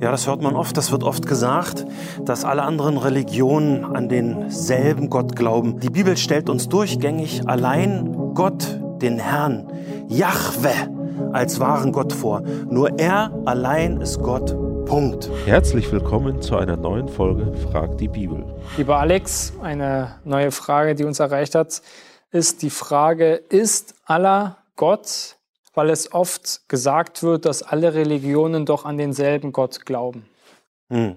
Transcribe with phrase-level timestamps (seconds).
[0.00, 1.86] Ja, das hört man oft, das wird oft gesagt,
[2.24, 5.78] dass alle anderen Religionen an denselben Gott glauben.
[5.78, 9.72] Die Bibel stellt uns durchgängig allein Gott, den Herrn,
[10.08, 10.72] Jahwe,
[11.32, 12.42] als wahren Gott vor.
[12.68, 14.56] Nur er allein ist Gott.
[14.84, 15.30] Punkt.
[15.46, 18.44] Herzlich willkommen zu einer neuen Folge Frag die Bibel.
[18.76, 21.80] Lieber Alex, eine neue Frage, die uns erreicht hat,
[22.32, 25.36] ist die Frage, ist Allah Gott?
[25.74, 30.26] Weil es oft gesagt wird, dass alle Religionen doch an denselben Gott glauben.
[30.90, 31.16] Hm.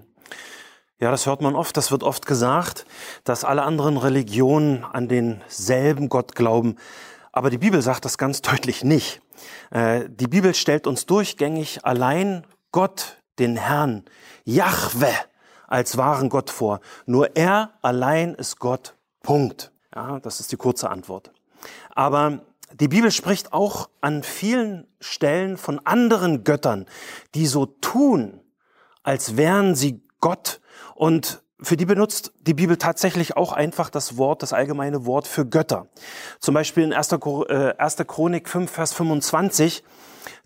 [1.00, 2.84] Ja, das hört man oft, das wird oft gesagt,
[3.22, 6.76] dass alle anderen Religionen an denselben Gott glauben.
[7.30, 9.20] Aber die Bibel sagt das ganz deutlich nicht.
[9.70, 14.04] Äh, die Bibel stellt uns durchgängig allein Gott, den Herrn,
[14.44, 15.12] Jahwe,
[15.68, 16.80] als wahren Gott vor.
[17.06, 18.94] Nur er allein ist Gott.
[19.22, 19.70] Punkt.
[19.94, 21.30] Ja, das ist die kurze Antwort.
[21.94, 22.40] Aber
[22.74, 26.86] die Bibel spricht auch an vielen Stellen von anderen Göttern,
[27.34, 28.40] die so tun,
[29.02, 30.60] als wären sie Gott.
[30.94, 35.46] Und für die benutzt die Bibel tatsächlich auch einfach das Wort, das allgemeine Wort für
[35.46, 35.88] Götter.
[36.40, 37.12] Zum Beispiel in 1.
[37.12, 39.82] Äh, Chronik 5, Vers 25,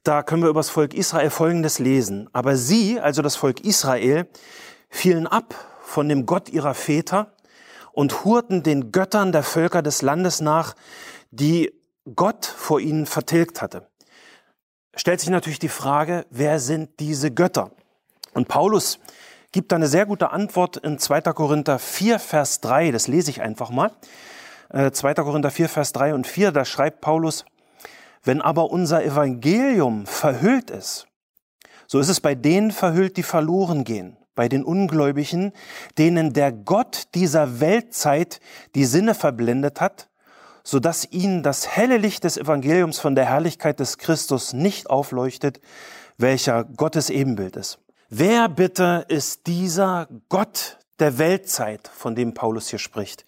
[0.05, 2.31] da können wir über das Volk Israel Folgendes lesen.
[2.33, 4.27] Aber sie, also das Volk Israel,
[4.89, 7.33] fielen ab von dem Gott ihrer Väter
[7.93, 10.75] und hurten den Göttern der Völker des Landes nach,
[11.31, 11.73] die
[12.15, 13.89] Gott vor ihnen vertilgt hatte.
[14.95, 17.71] Stellt sich natürlich die Frage, wer sind diese Götter?
[18.35, 18.99] Und Paulus
[19.53, 21.21] gibt da eine sehr gute Antwort in 2.
[21.33, 22.91] Korinther 4, Vers 3.
[22.91, 23.93] Das lese ich einfach mal.
[24.73, 25.11] 2.
[25.11, 27.45] Äh, Korinther 4, Vers 3 und 4, da schreibt Paulus,
[28.25, 31.07] wenn aber unser Evangelium verhüllt ist,
[31.87, 35.53] so ist es bei denen verhüllt, die verloren gehen, bei den Ungläubigen,
[35.99, 38.41] denen der Gott dieser Weltzeit
[38.75, 40.09] die Sinne verblendet hat,
[40.65, 45.61] so dass ihnen das helle Licht des Evangeliums von der Herrlichkeit des Christus nicht aufleuchtet,
[46.19, 47.79] welcher Gottes Ebenbild ist.
[48.09, 53.25] Wer bitte ist dieser Gott der Weltzeit, von dem Paulus hier spricht?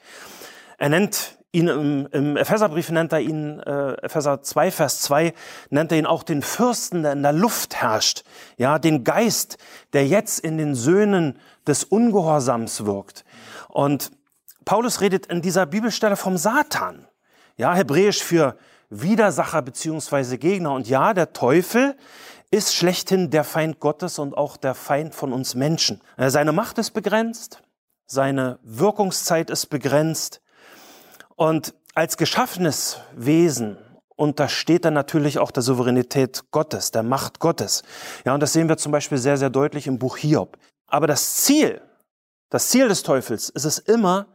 [0.78, 5.32] Er nennt ihn im, im Epheserbrief nennt er ihn, äh, Epheser 2, Vers 2,
[5.70, 8.24] nennt er ihn auch den Fürsten, der in der Luft herrscht.
[8.56, 9.56] Ja, den Geist,
[9.92, 13.24] der jetzt in den Söhnen des Ungehorsams wirkt.
[13.68, 14.10] Und
[14.64, 17.06] Paulus redet in dieser Bibelstelle vom Satan.
[17.56, 18.56] Ja, hebräisch für
[18.90, 20.72] Widersacher beziehungsweise Gegner.
[20.72, 21.96] Und ja, der Teufel
[22.50, 26.00] ist schlechthin der Feind Gottes und auch der Feind von uns Menschen.
[26.16, 27.62] Äh, seine Macht ist begrenzt,
[28.06, 30.40] seine Wirkungszeit ist begrenzt.
[31.36, 33.78] Und als geschaffenes Wesen
[34.16, 37.82] untersteht er natürlich auch der Souveränität Gottes, der Macht Gottes.
[38.24, 40.56] Ja, und das sehen wir zum Beispiel sehr, sehr deutlich im Buch Hiob.
[40.86, 41.80] Aber das Ziel,
[42.50, 44.26] das Ziel des Teufels ist es immer,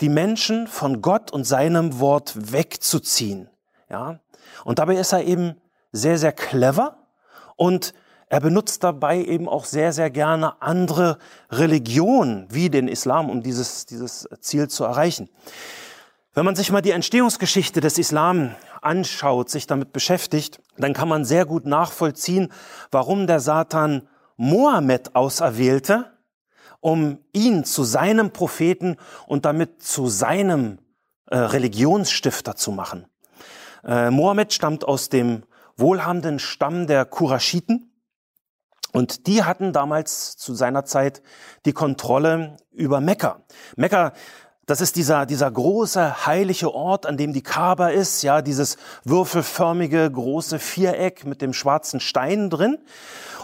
[0.00, 3.48] die Menschen von Gott und seinem Wort wegzuziehen.
[3.90, 4.20] Ja?
[4.64, 5.56] Und dabei ist er eben
[5.92, 6.98] sehr, sehr clever
[7.56, 7.94] und
[8.30, 11.18] er benutzt dabei eben auch sehr, sehr gerne andere
[11.50, 15.30] Religionen wie den Islam, um dieses, dieses Ziel zu erreichen.
[16.34, 21.24] Wenn man sich mal die Entstehungsgeschichte des Islam anschaut, sich damit beschäftigt, dann kann man
[21.24, 22.52] sehr gut nachvollziehen,
[22.90, 26.12] warum der Satan Mohammed auserwählte,
[26.80, 28.96] um ihn zu seinem Propheten
[29.26, 30.78] und damit zu seinem
[31.26, 33.06] äh, Religionsstifter zu machen.
[33.84, 35.42] Äh, Mohammed stammt aus dem
[35.76, 37.92] wohlhabenden Stamm der Kuraschiten
[38.92, 41.22] und die hatten damals zu seiner Zeit
[41.66, 43.42] die Kontrolle über Mekka.
[43.76, 44.12] Mekka
[44.68, 50.10] das ist dieser, dieser große heilige Ort, an dem die Kaaba ist, ja, dieses würfelförmige
[50.10, 52.76] große Viereck mit dem schwarzen Stein drin.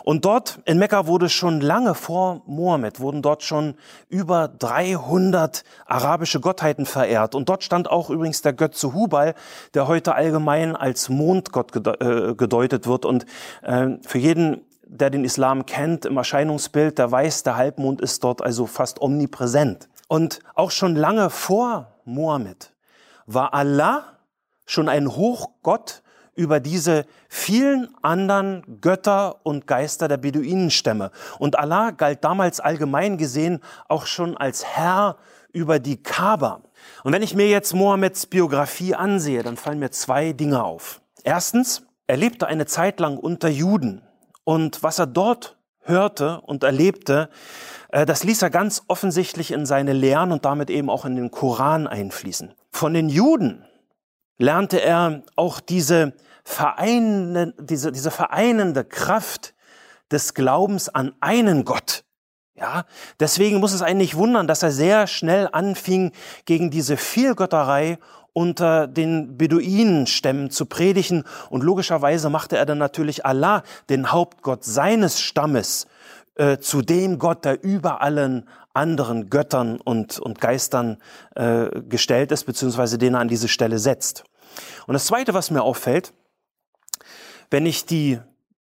[0.05, 3.75] Und dort in Mekka wurde schon lange vor Mohammed, wurden dort schon
[4.11, 7.35] über 300 arabische Gottheiten verehrt.
[7.35, 9.35] Und dort stand auch übrigens der Götze Hubal,
[9.73, 13.07] der heute allgemein als Mondgott äh, gedeutet wird.
[13.07, 13.25] Und
[13.63, 18.43] äh, für jeden, der den Islam kennt, im Erscheinungsbild, der weiß, der Halbmond ist dort
[18.43, 19.89] also fast omnipräsent.
[20.09, 22.75] Und auch schon lange vor Mohammed
[23.25, 24.19] war Allah
[24.67, 26.03] schon ein Hochgott
[26.35, 31.11] über diese vielen anderen Götter und Geister der Beduinenstämme.
[31.39, 35.17] Und Allah galt damals allgemein gesehen auch schon als Herr
[35.53, 36.61] über die Kaaba.
[37.05, 41.01] Und wenn ich mir jetzt Mohammeds Biografie ansehe, dann fallen mir zwei Dinge auf.
[41.23, 44.03] Erstens, er lebte eine Zeit lang unter Juden.
[44.43, 47.31] Und was er dort hörte und erlebte,
[47.91, 51.31] äh, das ließ er ganz offensichtlich in seine Lehren und damit eben auch in den
[51.31, 52.53] Koran einfließen.
[52.71, 53.65] Von den Juden
[54.39, 56.15] lernte er auch diese
[56.45, 59.55] vereinende, diese, diese vereinende Kraft
[60.11, 62.05] des Glaubens an einen Gott.
[62.57, 62.85] Ja,
[63.19, 66.13] deswegen muss es einen nicht wundern, dass er sehr schnell anfing,
[66.45, 67.99] gegen diese Vielgötterei
[68.33, 71.25] unter den Beduinenstämmen zu predigen.
[71.51, 75.87] Und logischerweise machte er dann natürlich Allah, den Hauptgott seines Stammes,
[76.37, 80.99] äh, zu dem Gott, der über allen anderen Göttern und, und Geistern
[81.37, 84.25] äh, gestellt ist, beziehungsweise den er an diese Stelle setzt.
[84.87, 86.13] Und das Zweite, was mir auffällt,
[87.51, 88.21] wenn ich die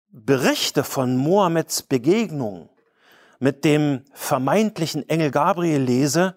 [0.10, 2.70] Berichte von Mohammeds Begegnung
[3.40, 6.36] mit dem vermeintlichen Engel Gabriel lese,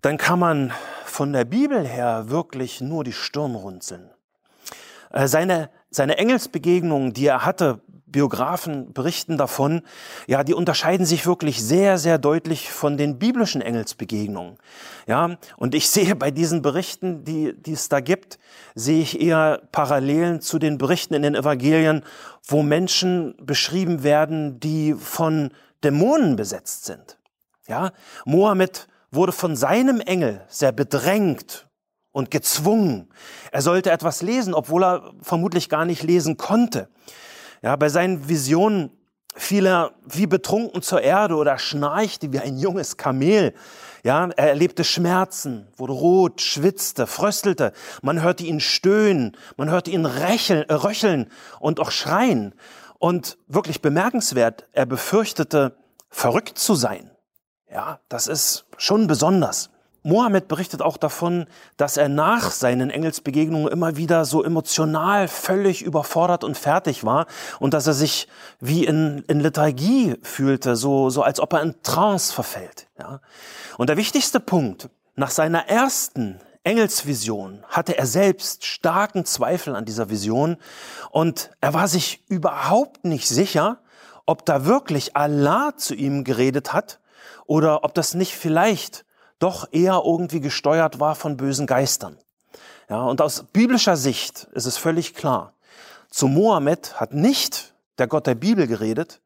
[0.00, 0.72] dann kann man
[1.04, 4.10] von der Bibel her wirklich nur die Stirn runzeln.
[5.10, 7.80] Äh, seine, seine Engelsbegegnungen, die er hatte,
[8.14, 9.82] Biografen berichten davon,
[10.28, 14.56] ja, die unterscheiden sich wirklich sehr, sehr deutlich von den biblischen Engelsbegegnungen.
[15.08, 18.38] Ja, und ich sehe bei diesen Berichten, die, die es da gibt,
[18.76, 22.04] sehe ich eher Parallelen zu den Berichten in den Evangelien,
[22.46, 25.50] wo Menschen beschrieben werden, die von
[25.82, 27.18] Dämonen besetzt sind.
[27.66, 27.90] Ja,
[28.24, 31.66] Mohammed wurde von seinem Engel sehr bedrängt
[32.12, 33.08] und gezwungen.
[33.50, 36.88] Er sollte etwas lesen, obwohl er vermutlich gar nicht lesen konnte.
[37.64, 38.90] Ja, bei seinen Visionen
[39.34, 43.54] fiel er wie betrunken zur Erde oder schnarchte wie ein junges Kamel.
[44.02, 47.72] Ja, er erlebte Schmerzen, wurde rot, schwitzte, fröstelte.
[48.02, 52.54] Man hörte ihn stöhnen, man hörte ihn rächeln, äh, röcheln und auch schreien.
[52.98, 55.78] Und wirklich bemerkenswert, er befürchtete,
[56.10, 57.10] verrückt zu sein.
[57.72, 59.70] Ja, das ist schon besonders.
[60.06, 61.46] Mohammed berichtet auch davon,
[61.78, 67.26] dass er nach seinen Engelsbegegnungen immer wieder so emotional völlig überfordert und fertig war
[67.58, 68.28] und dass er sich
[68.60, 72.86] wie in, in Lethargie fühlte, so, so als ob er in Trance verfällt.
[72.98, 73.20] Ja.
[73.78, 80.10] Und der wichtigste Punkt, nach seiner ersten Engelsvision hatte er selbst starken Zweifel an dieser
[80.10, 80.58] Vision
[81.12, 83.78] und er war sich überhaupt nicht sicher,
[84.26, 87.00] ob da wirklich Allah zu ihm geredet hat
[87.46, 89.03] oder ob das nicht vielleicht
[89.44, 92.18] doch eher irgendwie gesteuert war von bösen Geistern.
[92.88, 95.52] Ja, und aus biblischer Sicht ist es völlig klar,
[96.08, 99.20] zu Mohammed hat nicht der Gott der Bibel geredet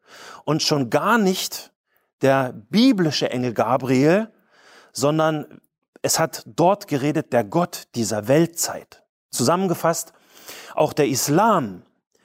[0.45, 1.73] und schon gar nicht
[2.21, 4.33] der biblische Engel Gabriel,
[4.93, 5.61] sondern
[6.03, 9.05] es hat dort geredet der Gott dieser Weltzeit.
[9.31, 10.13] Zusammengefasst,
[10.75, 11.83] auch der Islam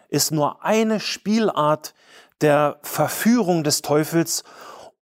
[0.10, 1.94] ist nur eine Spielart
[2.42, 4.44] der Verführung des Teufels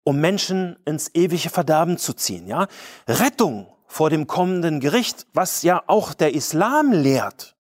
[0.05, 2.47] um Menschen ins ewige Verderben zu ziehen.
[2.47, 2.67] Ja?
[3.06, 7.56] Rettung vor dem kommenden Gericht, was ja auch der Islam lehrt,